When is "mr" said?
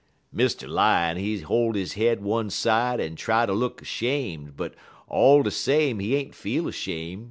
0.35-0.67